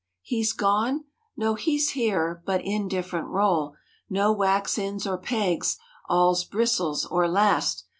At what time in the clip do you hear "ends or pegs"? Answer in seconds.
4.79-5.77